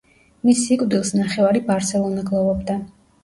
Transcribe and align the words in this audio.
მის 0.47 0.61
სიკვდილს 0.69 1.11
ნახევარი 1.17 1.63
ბარსელონა 1.69 2.23
გლოვობდა. 2.31 2.79